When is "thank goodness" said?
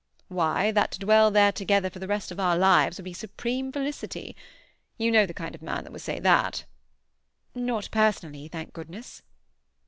8.47-9.21